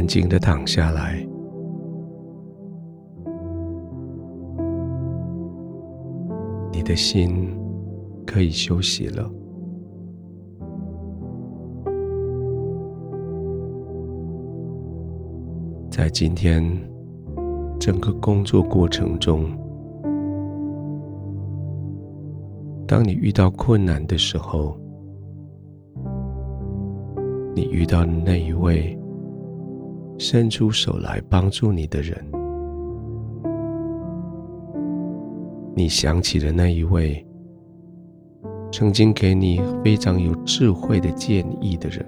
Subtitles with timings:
[0.00, 1.22] 安静的躺下来，
[6.72, 7.54] 你的心
[8.26, 9.30] 可以休息了。
[15.90, 16.64] 在今天
[17.78, 19.44] 整个工作过程中，
[22.86, 24.74] 当你遇到困难的时候，
[27.54, 28.98] 你遇到的那一位
[30.20, 32.22] 伸出手来帮助你的人，
[35.74, 37.26] 你想起了那一位
[38.70, 42.06] 曾经给你非常有智慧的建议的人。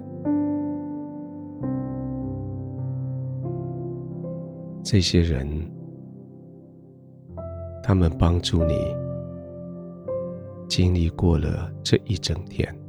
[4.83, 5.49] 这些人，
[7.81, 8.75] 他们帮助你
[10.67, 12.82] 经历过了这一整天。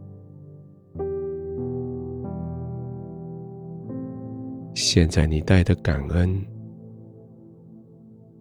[4.95, 6.41] 现在你带着感恩，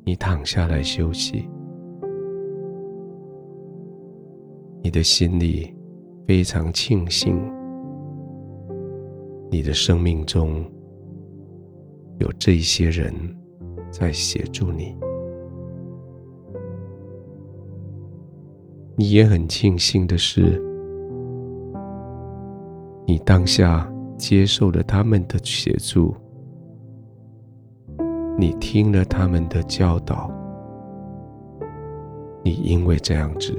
[0.06, 1.50] 你躺下来休息，
[4.84, 5.74] 你的心里
[6.28, 7.36] 非常庆幸，
[9.50, 10.64] 你的生命中
[12.20, 13.12] 有这些人。
[13.90, 14.96] 在协助你，
[18.96, 20.62] 你也很庆幸的是，
[23.08, 26.16] 你当下接受了他们的协助，
[28.38, 30.31] 你听了他们的教导，
[32.44, 33.53] 你因为这样子，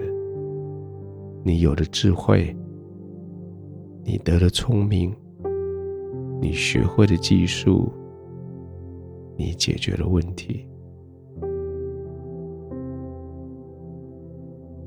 [1.43, 2.55] 你有了智慧，
[4.03, 5.15] 你得了聪明，
[6.41, 7.93] 你学会了技术。
[9.37, 10.65] 你解决了问题，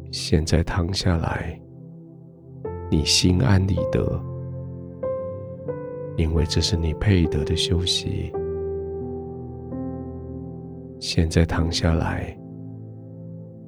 [0.10, 1.60] 现在躺下来，
[2.90, 4.18] 你心安理得，
[6.16, 8.32] 因为这是你配得的休息。
[11.00, 12.38] 现在躺下来，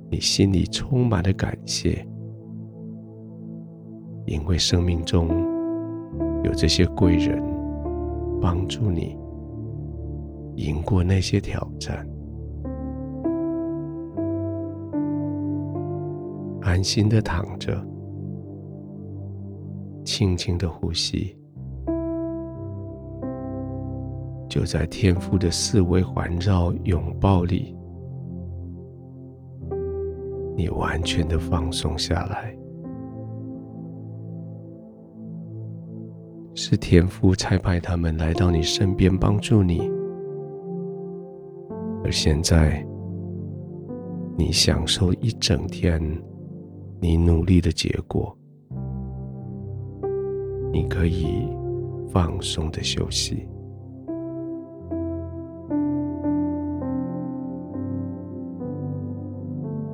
[0.10, 2.06] 你心里充满了感谢，
[4.26, 5.28] 因为生命中
[6.44, 7.42] 有这些贵人
[8.42, 9.18] 帮助你。
[10.56, 12.06] 赢过那些挑战，
[16.60, 17.82] 安心的躺着，
[20.04, 21.34] 轻轻的呼吸，
[24.50, 27.76] 就在天父的四围环绕拥抱里，
[30.58, 32.58] 你完全的放松下来，
[36.56, 39.90] 是天父差派他们来到你身边帮助你。
[42.04, 42.84] 而现在，
[44.36, 46.02] 你享受一整天
[47.00, 48.36] 你努力的结果，
[50.74, 51.48] 你可以
[52.10, 53.48] 放松的休息，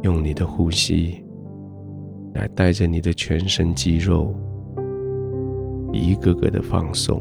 [0.06, 1.26] 用你的呼吸
[2.36, 4.36] 来带着你的全身肌肉
[5.92, 7.20] 一个个的放松。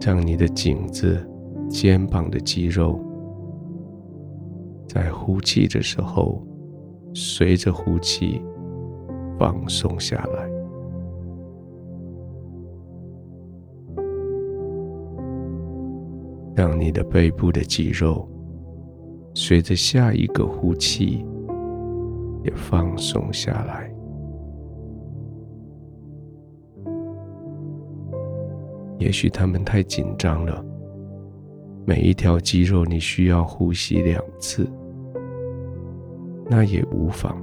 [0.00, 1.22] 让你的颈子、
[1.68, 2.98] 肩膀的肌肉，
[4.88, 6.42] 在呼气的时候，
[7.12, 8.40] 随着呼气
[9.38, 10.57] 放松下来。
[16.58, 18.28] 让你的背部的肌肉，
[19.32, 21.24] 随着下一个呼气
[22.42, 23.88] 也放松下来。
[28.98, 30.64] 也许他们太紧张了，
[31.86, 34.68] 每一条肌肉你需要呼吸两次，
[36.50, 37.40] 那也无妨。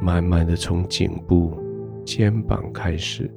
[0.00, 1.52] 慢慢的从颈部、
[2.06, 3.30] 肩膀开始，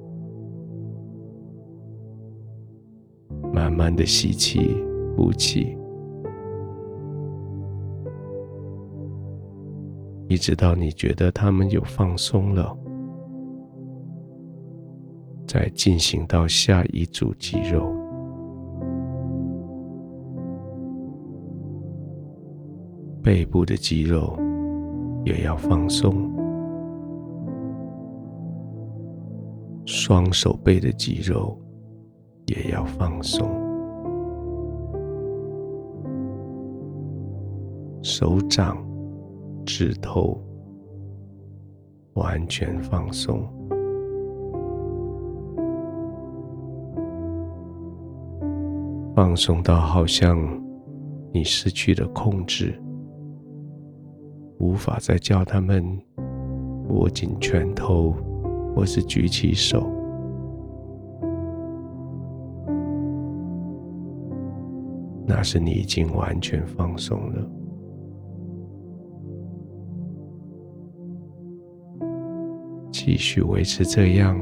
[3.61, 4.75] 慢慢的吸气、
[5.15, 5.77] 呼气，
[10.27, 12.75] 一直到你觉得他们有放松了。
[15.45, 17.93] 再进行到下一组肌肉，
[23.21, 24.35] 背部的肌肉
[25.23, 26.31] 也要放松，
[29.85, 31.55] 双手背的肌肉
[32.47, 33.49] 也要放松，
[38.01, 38.77] 手掌、
[39.65, 40.39] 指头
[42.13, 43.41] 完全放松。
[49.13, 50.37] 放松到好像
[51.33, 52.81] 你失去了控制，
[54.57, 55.83] 无法再叫他们
[56.89, 58.15] 握紧拳头，
[58.73, 59.87] 或是举起手，
[65.25, 67.51] 那是你已经完全放松了。
[72.91, 74.37] 继续维持这样，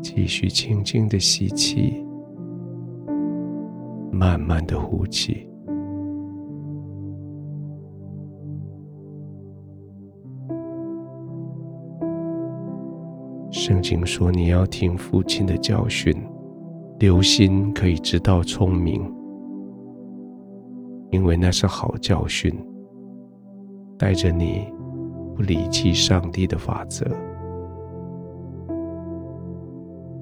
[0.00, 2.04] 继续轻轻的吸气，
[4.12, 5.48] 慢慢的呼气。
[13.50, 16.14] 圣经说：“你要听父亲的教训，
[16.98, 19.02] 留心可以知道聪明，
[21.10, 22.54] 因为那是好教训，
[23.98, 24.72] 带着你
[25.34, 27.04] 不离弃上帝的法则。”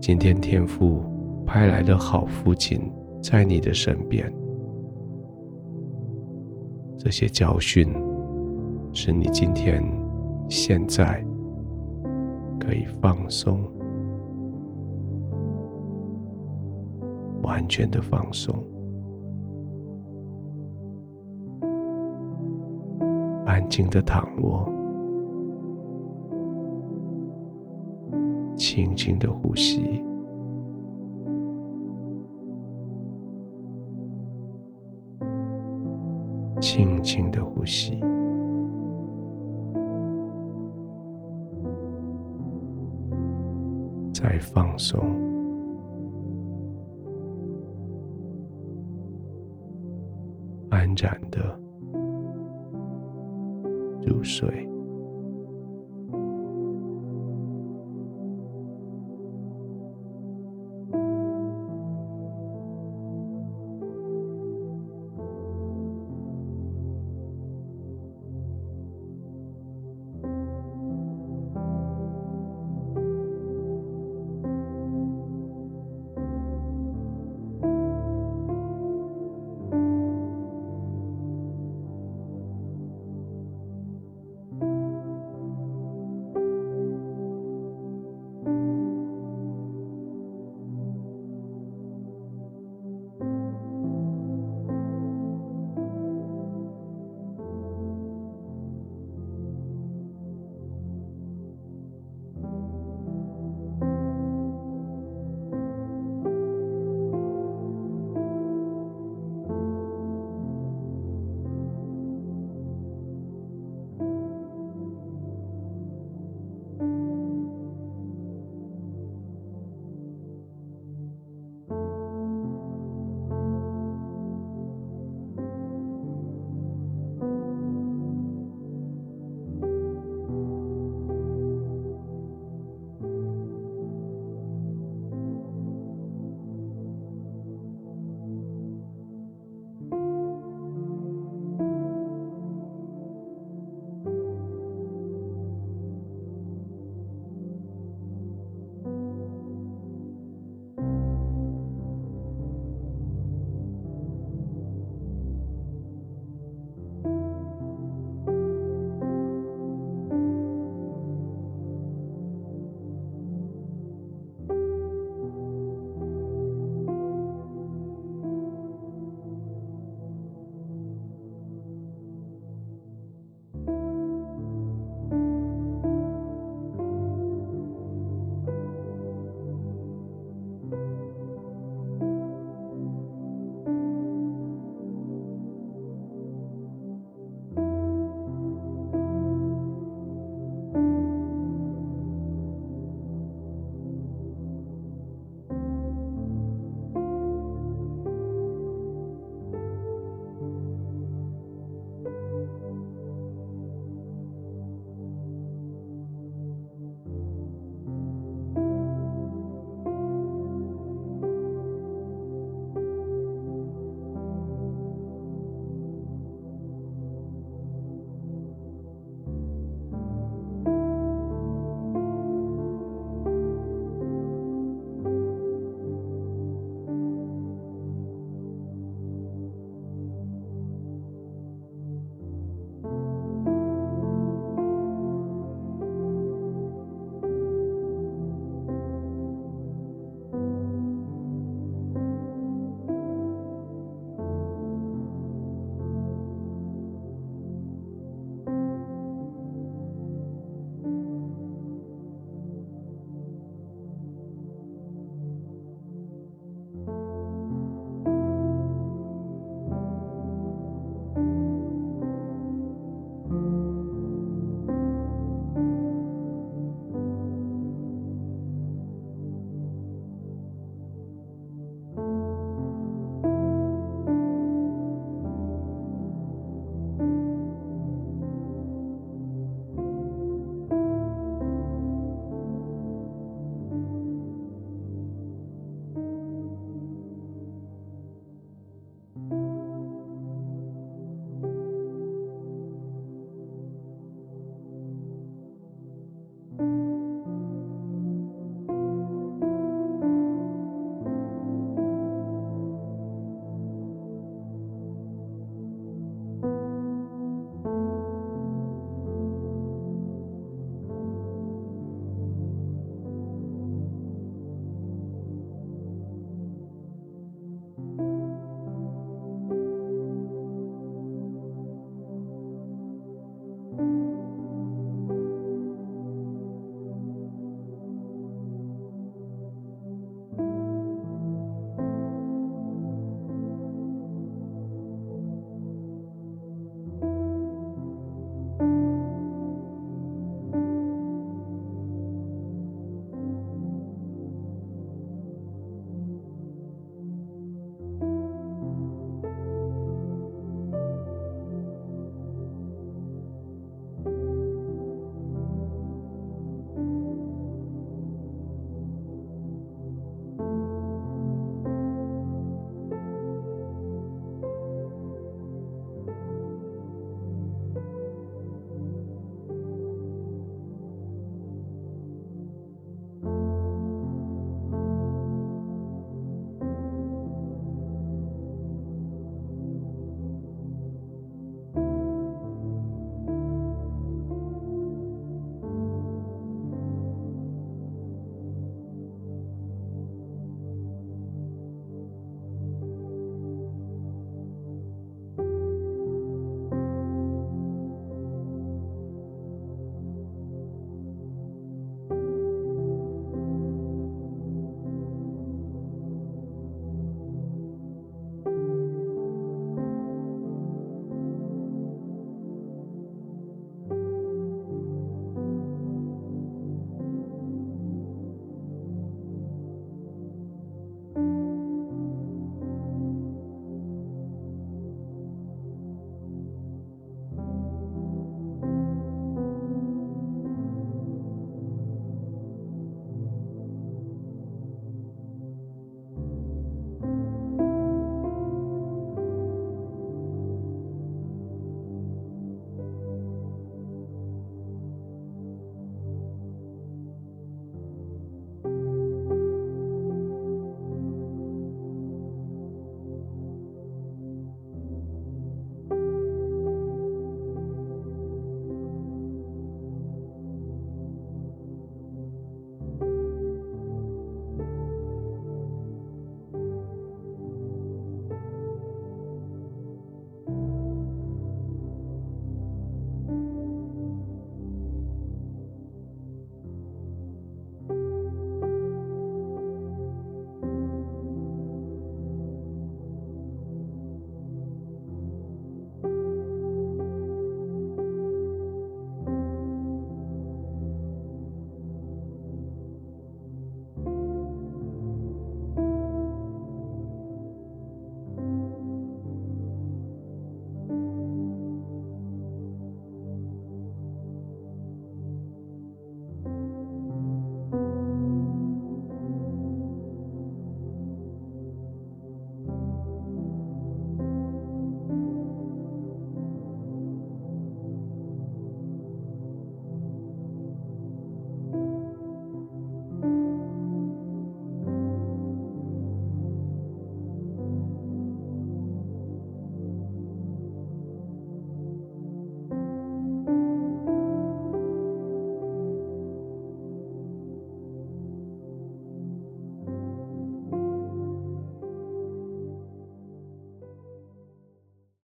[0.01, 1.05] 今天天父
[1.47, 2.91] 派来的好父亲
[3.23, 4.33] 在你的身边，
[6.99, 7.89] 这些教训
[8.93, 9.85] 是你今天
[10.49, 11.25] 现在。
[12.65, 13.61] 可以放松，
[17.43, 18.55] 完全的放松，
[23.45, 24.69] 安静的躺卧，
[28.57, 30.03] 轻轻的呼吸，
[36.61, 38.01] 轻轻的呼吸。
[44.15, 45.01] 再放松，
[50.83, 51.39] 安然的
[54.05, 54.69] 入睡。